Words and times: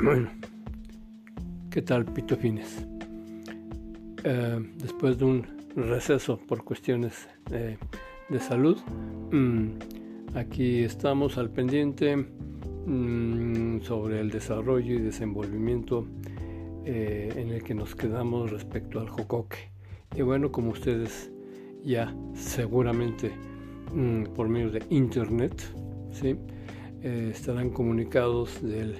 Bueno, 0.00 0.30
¿qué 1.72 1.82
tal, 1.82 2.04
Pito 2.04 2.36
Fines? 2.36 2.86
Eh, 4.22 4.72
después 4.76 5.18
de 5.18 5.24
un 5.24 5.46
receso 5.74 6.38
por 6.38 6.62
cuestiones 6.62 7.28
eh, 7.50 7.76
de 8.28 8.38
salud, 8.38 8.78
mm, 9.32 10.36
aquí 10.36 10.84
estamos 10.84 11.36
al 11.36 11.50
pendiente 11.50 12.14
mm, 12.16 13.80
sobre 13.80 14.20
el 14.20 14.30
desarrollo 14.30 14.94
y 14.94 14.98
desenvolvimiento 14.98 16.06
eh, 16.84 17.32
en 17.34 17.48
el 17.50 17.64
que 17.64 17.74
nos 17.74 17.96
quedamos 17.96 18.52
respecto 18.52 19.00
al 19.00 19.08
jocoque. 19.08 19.72
Y 20.14 20.22
bueno, 20.22 20.52
como 20.52 20.70
ustedes 20.70 21.32
ya 21.82 22.14
seguramente 22.34 23.32
mm, 23.92 24.26
por 24.34 24.48
medio 24.48 24.70
de 24.70 24.80
internet, 24.90 25.60
¿sí? 26.12 26.36
estarán 27.02 27.70
comunicados 27.70 28.60
del 28.62 28.96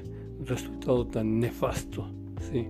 resultado 0.47 1.07
tan 1.07 1.41
nefasto 1.41 2.09
¿sí? 2.41 2.69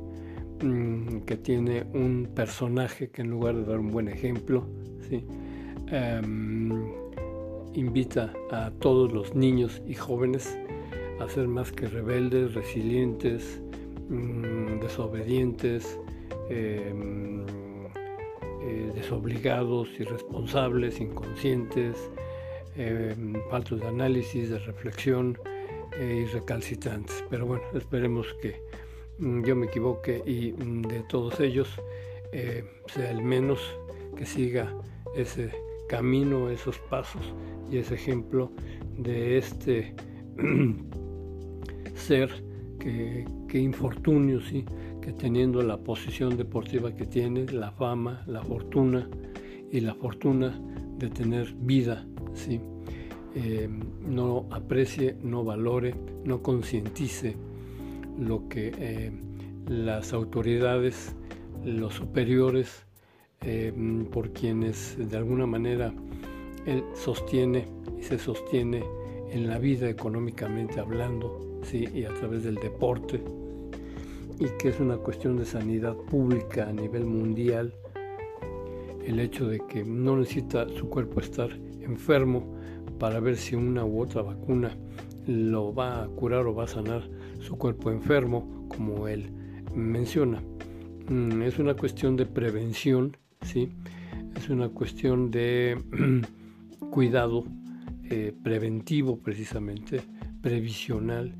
Mm, 0.62 1.20
que 1.20 1.36
tiene 1.36 1.86
un 1.94 2.30
personaje 2.34 3.10
que 3.10 3.22
en 3.22 3.30
lugar 3.30 3.54
de 3.54 3.64
dar 3.64 3.78
un 3.78 3.90
buen 3.92 4.08
ejemplo, 4.08 4.64
¿sí? 5.08 5.24
Em, 5.86 6.92
invita 7.74 8.32
a 8.50 8.70
todos 8.80 9.12
los 9.12 9.34
niños 9.34 9.80
y 9.86 9.94
jóvenes 9.94 10.58
a 11.20 11.28
ser 11.28 11.46
más 11.46 11.70
que 11.70 11.86
rebeldes, 11.86 12.54
resilientes, 12.54 13.62
mm, 14.08 14.80
desobedientes, 14.80 15.98
em, 16.50 17.44
eh, 18.62 18.90
desobligados, 18.94 19.88
irresponsables, 20.00 21.00
inconscientes, 21.00 22.10
em, 22.76 23.34
faltos 23.50 23.80
de 23.80 23.86
análisis, 23.86 24.50
de 24.50 24.58
reflexión, 24.58 25.38
y 26.00 26.24
recalcitrantes. 26.26 27.24
Pero 27.30 27.46
bueno, 27.46 27.64
esperemos 27.74 28.26
que 28.40 28.60
mm, 29.18 29.44
yo 29.44 29.56
me 29.56 29.66
equivoque 29.66 30.22
y 30.26 30.52
mm, 30.52 30.82
de 30.82 31.00
todos 31.08 31.40
ellos 31.40 31.68
eh, 32.32 32.64
sea 32.86 33.10
el 33.10 33.22
menos 33.22 33.60
que 34.16 34.26
siga 34.26 34.74
ese 35.14 35.50
camino, 35.88 36.50
esos 36.50 36.78
pasos 36.78 37.22
y 37.70 37.78
ese 37.78 37.94
ejemplo 37.94 38.52
de 38.96 39.38
este 39.38 39.94
ser 41.94 42.30
que, 42.78 43.24
que 43.48 43.58
infortunio, 43.58 44.40
¿sí? 44.40 44.64
que 45.00 45.12
teniendo 45.12 45.62
la 45.62 45.78
posición 45.78 46.36
deportiva 46.36 46.94
que 46.94 47.06
tiene, 47.06 47.46
la 47.46 47.70
fama, 47.72 48.22
la 48.26 48.42
fortuna 48.42 49.08
y 49.70 49.80
la 49.80 49.94
fortuna 49.94 50.60
de 50.98 51.08
tener 51.08 51.54
vida, 51.54 52.06
¿sí? 52.34 52.60
Eh, 53.34 53.68
no 54.06 54.46
aprecie, 54.50 55.16
no 55.22 55.44
valore, 55.44 55.94
no 56.24 56.42
concientice 56.42 57.36
lo 58.18 58.48
que 58.48 58.72
eh, 58.78 59.12
las 59.68 60.12
autoridades, 60.12 61.14
los 61.64 61.94
superiores, 61.94 62.84
eh, 63.42 63.72
por 64.10 64.32
quienes 64.32 64.96
de 64.98 65.16
alguna 65.16 65.46
manera 65.46 65.92
él 66.66 66.82
sostiene 66.94 67.68
y 67.98 68.02
se 68.02 68.18
sostiene 68.18 68.82
en 69.30 69.46
la 69.46 69.58
vida 69.58 69.88
económicamente 69.88 70.80
hablando, 70.80 71.60
¿sí? 71.62 71.86
y 71.94 72.04
a 72.04 72.14
través 72.14 72.44
del 72.44 72.56
deporte, 72.56 73.22
y 74.40 74.46
que 74.58 74.68
es 74.68 74.80
una 74.80 74.96
cuestión 74.96 75.36
de 75.36 75.44
sanidad 75.44 75.94
pública 75.96 76.68
a 76.68 76.72
nivel 76.72 77.04
mundial, 77.04 77.74
el 79.04 79.20
hecho 79.20 79.46
de 79.46 79.60
que 79.60 79.84
no 79.84 80.16
necesita 80.16 80.68
su 80.68 80.88
cuerpo 80.88 81.20
estar 81.20 81.50
enfermo 81.80 82.57
para 82.98 83.20
ver 83.20 83.36
si 83.36 83.54
una 83.54 83.84
u 83.84 84.00
otra 84.00 84.22
vacuna 84.22 84.76
lo 85.26 85.74
va 85.74 86.04
a 86.04 86.08
curar 86.08 86.46
o 86.46 86.54
va 86.54 86.64
a 86.64 86.68
sanar 86.68 87.08
su 87.40 87.56
cuerpo 87.56 87.90
enfermo, 87.90 88.66
como 88.68 89.08
él 89.08 89.30
menciona. 89.74 90.42
Mm, 91.08 91.42
es 91.42 91.58
una 91.58 91.74
cuestión 91.74 92.16
de 92.16 92.26
prevención, 92.26 93.16
¿sí? 93.42 93.70
es 94.36 94.48
una 94.48 94.68
cuestión 94.68 95.30
de 95.30 95.78
cuidado 96.90 97.44
eh, 98.10 98.32
preventivo 98.42 99.18
precisamente, 99.18 100.00
previsional 100.40 101.34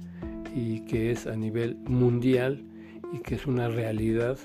y 0.54 0.81
que 0.81 1.10
es 1.10 1.27
a 1.27 1.37
nivel 1.37 1.77
mundial 1.87 2.65
y 3.12 3.21
que 3.21 3.37
es 3.37 3.47
una 3.47 3.69
realidad 3.69 4.38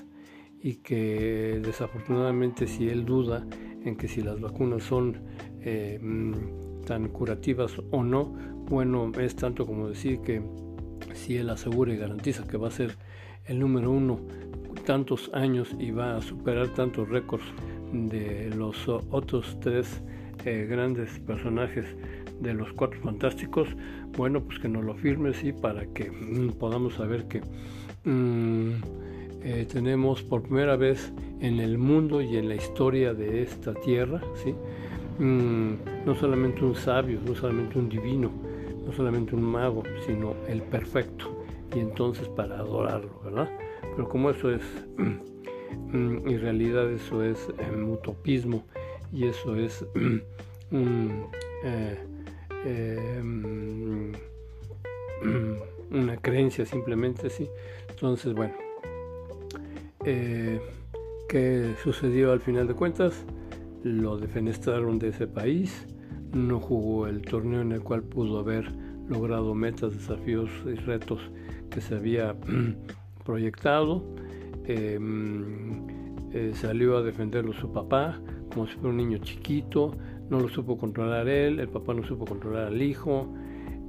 y 0.62 0.76
que 0.76 1.60
desafortunadamente 1.62 2.66
si 2.66 2.88
él 2.88 3.04
duda 3.04 3.46
en 3.84 3.96
que 3.96 4.08
si 4.08 4.22
las 4.22 4.40
vacunas 4.40 4.84
son 4.84 5.20
eh, 5.60 5.98
mm, 6.00 6.73
tan 6.84 7.08
curativas 7.08 7.72
o 7.90 8.02
no, 8.02 8.34
bueno, 8.68 9.10
es 9.18 9.36
tanto 9.36 9.66
como 9.66 9.88
decir 9.88 10.20
que 10.20 10.42
si 11.14 11.36
él 11.36 11.50
asegura 11.50 11.92
y 11.92 11.96
garantiza 11.96 12.46
que 12.46 12.56
va 12.56 12.68
a 12.68 12.70
ser 12.70 12.96
el 13.46 13.58
número 13.58 13.90
uno 13.90 14.20
tantos 14.84 15.30
años 15.32 15.74
y 15.78 15.90
va 15.90 16.16
a 16.16 16.22
superar 16.22 16.68
tantos 16.68 17.08
récords 17.08 17.44
de 17.92 18.50
los 18.54 18.88
otros 18.88 19.58
tres 19.60 20.02
eh, 20.44 20.66
grandes 20.68 21.18
personajes 21.20 21.86
de 22.40 22.52
los 22.52 22.72
cuatro 22.72 23.00
fantásticos, 23.00 23.68
bueno, 24.16 24.42
pues 24.42 24.58
que 24.58 24.68
nos 24.68 24.84
lo 24.84 24.94
firme, 24.94 25.32
sí, 25.32 25.52
para 25.52 25.86
que 25.86 26.10
mm, 26.10 26.58
podamos 26.58 26.94
saber 26.94 27.26
que 27.28 27.40
mm, 28.04 28.70
eh, 29.42 29.66
tenemos 29.72 30.22
por 30.22 30.42
primera 30.42 30.76
vez 30.76 31.12
en 31.40 31.60
el 31.60 31.78
mundo 31.78 32.20
y 32.20 32.36
en 32.36 32.48
la 32.48 32.56
historia 32.56 33.14
de 33.14 33.42
esta 33.42 33.74
tierra, 33.74 34.20
sí, 34.42 34.54
Mm, 35.18 35.74
no 36.04 36.14
solamente 36.16 36.64
un 36.64 36.74
sabio, 36.74 37.20
no 37.24 37.34
solamente 37.34 37.78
un 37.78 37.88
divino, 37.88 38.30
no 38.84 38.92
solamente 38.92 39.34
un 39.34 39.42
mago, 39.42 39.82
sino 40.06 40.34
el 40.48 40.62
perfecto. 40.62 41.44
Y 41.74 41.80
entonces 41.80 42.28
para 42.28 42.58
adorarlo, 42.58 43.20
¿verdad? 43.24 43.48
Pero 43.96 44.08
como 44.08 44.30
eso 44.30 44.50
es, 44.50 44.62
mm, 44.96 46.28
en 46.28 46.40
realidad 46.40 46.90
eso 46.90 47.22
es 47.22 47.48
um, 47.72 47.90
utopismo 47.90 48.64
y 49.12 49.26
eso 49.26 49.56
es 49.56 49.84
eh, 51.62 51.98
em, 52.64 54.12
una 55.90 56.16
creencia 56.16 56.66
simplemente 56.66 57.28
así. 57.28 57.48
Entonces, 57.88 58.34
bueno, 58.34 58.54
eh, 60.04 60.60
¿qué 61.28 61.74
sucedió 61.82 62.32
al 62.32 62.40
final 62.40 62.66
de 62.66 62.74
cuentas? 62.74 63.24
Lo 63.84 64.16
defenestraron 64.16 64.98
de 64.98 65.08
ese 65.08 65.26
país, 65.26 65.86
no 66.32 66.58
jugó 66.58 67.06
el 67.06 67.22
torneo 67.22 67.60
en 67.60 67.72
el 67.72 67.82
cual 67.82 68.02
pudo 68.02 68.38
haber 68.40 68.72
logrado 69.08 69.54
metas, 69.54 69.94
desafíos 69.94 70.50
y 70.66 70.74
retos 70.74 71.20
que 71.70 71.80
se 71.80 71.94
había 71.94 72.34
proyectado. 73.24 74.02
Em, 74.66 75.86
eh, 76.32 76.52
salió 76.54 76.96
a 76.96 77.02
defenderlo 77.02 77.52
su 77.52 77.70
papá 77.70 78.20
como 78.52 78.66
si 78.66 78.74
fuera 78.74 78.88
un 78.90 78.96
niño 78.96 79.18
chiquito, 79.18 79.96
no 80.30 80.40
lo 80.40 80.48
supo 80.48 80.78
controlar 80.78 81.28
él, 81.28 81.60
el 81.60 81.68
papá 81.68 81.92
no 81.92 82.04
supo 82.04 82.24
controlar 82.24 82.68
al 82.68 82.80
hijo, 82.80 83.34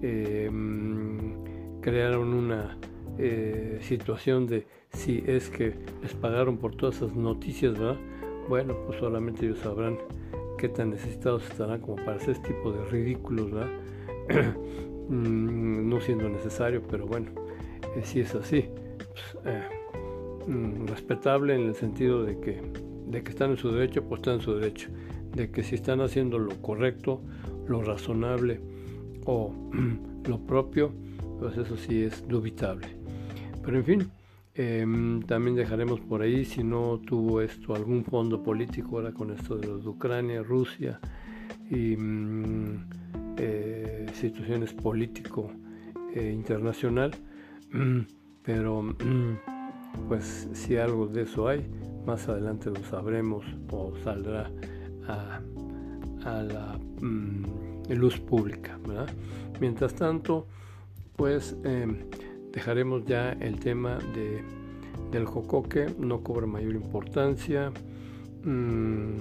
em, 0.02 1.34
crearon 1.82 2.34
una 2.34 2.78
eh, 3.18 3.80
situación 3.82 4.48
de 4.48 4.68
si 4.92 5.24
es 5.26 5.50
que 5.50 5.76
les 6.02 6.14
pagaron 6.16 6.58
por 6.58 6.76
todas 6.76 6.98
esas 6.98 7.16
noticias, 7.16 7.74
¿verdad? 7.74 7.98
Bueno, 8.48 8.76
pues 8.86 9.00
solamente 9.00 9.46
ellos 9.46 9.60
sabrán 9.60 9.98
qué 10.58 10.70
tan 10.70 10.92
necesitados 10.92 11.44
estarán 11.50 11.82
como 11.82 11.98
para 11.98 12.18
hacer 12.18 12.32
este 12.32 12.54
tipo 12.54 12.72
de 12.72 12.84
ridículos, 12.86 13.52
¿verdad? 13.52 13.70
Mm, 15.08 15.88
no 15.88 16.02
siendo 16.02 16.28
necesario, 16.28 16.82
pero 16.90 17.06
bueno, 17.06 17.30
eh, 17.96 18.02
si 18.04 18.22
es 18.22 18.34
así, 18.34 18.66
pues, 18.98 19.46
eh, 19.46 19.62
mm, 20.48 20.88
respetable 20.88 21.54
en 21.54 21.68
el 21.68 21.76
sentido 21.76 22.24
de 22.24 22.40
que, 22.40 22.60
de 23.06 23.24
que 23.24 23.30
están 23.30 23.52
en 23.52 23.58
su 23.58 23.72
derecho, 23.72 24.04
pues 24.04 24.22
están 24.22 24.36
en 24.36 24.42
su 24.42 24.56
derecho, 24.56 24.90
de 25.36 25.52
que 25.52 25.62
si 25.62 25.76
están 25.76 26.02
haciendo 26.02 26.40
lo 26.40 26.60
correcto, 26.62 27.22
lo 27.68 27.84
razonable 27.84 28.62
o 29.26 29.54
lo 30.28 30.40
propio, 30.40 30.92
pues 31.40 31.56
eso 31.56 31.78
sí 31.78 32.04
es 32.04 32.28
dubitable. 32.28 32.88
Pero 33.64 33.78
en 33.78 33.84
fin, 33.84 34.12
Em, 34.58 35.22
también 35.24 35.58
dejaremos 35.58 36.00
por 36.00 36.22
ahí 36.22 36.46
si 36.46 36.64
no 36.64 36.98
tuvo 37.06 37.42
esto 37.42 37.76
algún 37.76 38.06
fondo 38.06 38.42
político 38.42 38.96
ahora 38.96 39.12
con 39.12 39.32
esto 39.32 39.58
de 39.58 39.68
los 39.68 39.84
de 39.84 39.90
Ucrania, 39.90 40.44
Rusia 40.44 40.98
y 41.70 41.98
mm, 41.98 42.88
eh, 43.38 44.06
situaciones 44.14 44.72
político 44.72 45.52
eh, 46.14 46.32
internacional. 46.34 47.12
pero 48.44 48.82
mm, 48.82 49.38
pues 50.08 50.48
si 50.54 50.78
algo 50.78 51.08
de 51.08 51.24
eso 51.24 51.50
hay, 51.50 51.66
más 52.06 52.30
adelante 52.30 52.70
lo 52.70 52.82
sabremos 52.86 53.44
o 53.72 53.94
saldrá 54.06 54.50
a, 55.08 55.42
la 56.24 56.80
mm, 57.02 57.92
luz 57.94 58.20
pública. 58.22 58.80
Mientras 59.60 59.94
tanto, 59.96 60.48
pues 61.18 61.58
em, 61.66 61.98
dejaremos 62.56 63.04
ya 63.06 63.34
el 63.34 63.60
tema 63.60 64.00
de, 64.16 64.42
del 65.12 65.26
jocoque, 65.26 65.88
no 66.00 66.24
cobra 66.24 66.48
mayor 66.48 66.74
importancia. 66.74 67.72
Mm, 68.44 69.18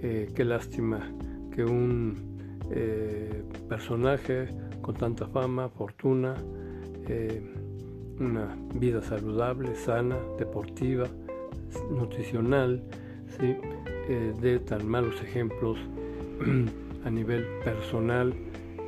eh, 0.00 0.30
qué 0.34 0.44
lástima 0.44 1.12
que 1.54 1.64
un 1.64 2.16
eh, 2.70 3.44
personaje 3.68 4.48
con 4.80 4.94
tanta 4.94 5.26
fama, 5.26 5.68
fortuna, 5.68 6.34
eh, 7.08 7.42
una 8.18 8.56
vida 8.74 9.02
saludable, 9.02 9.76
sana, 9.76 10.16
deportiva, 10.38 11.06
nutricional, 11.90 12.82
¿sí? 13.38 13.56
De 14.40 14.58
tan 14.58 14.86
malos 14.86 15.22
ejemplos 15.22 15.78
a 17.04 17.10
nivel 17.10 17.44
personal, 17.64 18.34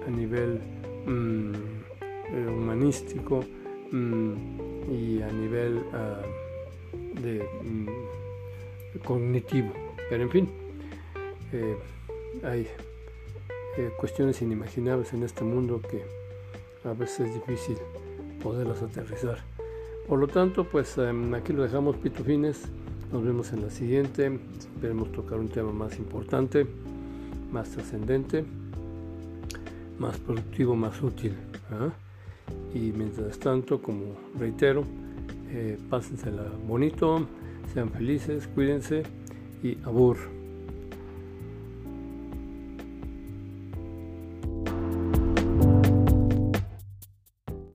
a 0.06 0.10
nivel 0.10 0.60
mm, 1.06 1.52
humanístico 2.48 3.44
y 4.90 5.22
a 5.22 5.30
nivel 5.30 5.84
ah, 5.92 6.20
de, 7.20 7.46
mm, 7.62 8.98
cognitivo. 9.04 9.72
Pero 10.08 10.22
en 10.22 10.30
fin, 10.30 10.48
eh, 11.52 11.76
hay 12.42 12.66
cuestiones 13.96 14.40
inimaginables 14.42 15.12
en 15.12 15.22
este 15.22 15.44
mundo 15.44 15.80
que 15.80 16.04
a 16.88 16.92
veces 16.92 17.28
es 17.28 17.34
difícil 17.34 17.76
poderlas 18.42 18.82
aterrizar. 18.82 19.38
Por 20.08 20.18
lo 20.18 20.28
tanto, 20.28 20.64
pues 20.64 20.98
em, 20.98 21.32
aquí 21.34 21.52
lo 21.52 21.62
dejamos 21.62 21.96
pitufines. 21.96 22.68
Nos 23.12 23.24
vemos 23.24 23.52
en 23.52 23.62
la 23.62 23.70
siguiente. 23.70 24.38
Esperemos 24.58 25.12
tocar 25.12 25.38
un 25.38 25.48
tema 25.48 25.72
más 25.72 25.98
importante, 25.98 26.66
más 27.50 27.70
trascendente, 27.70 28.44
más 29.98 30.18
productivo, 30.18 30.76
más 30.76 31.00
útil. 31.02 31.34
¿ah? 31.70 31.90
Y 32.74 32.92
mientras 32.92 33.38
tanto, 33.38 33.80
como 33.80 34.16
reitero, 34.38 34.84
eh, 35.50 35.78
pásensela 35.88 36.44
bonito, 36.66 37.26
sean 37.72 37.90
felices, 37.90 38.48
cuídense 38.48 39.04
y 39.62 39.78
abur. 39.84 40.16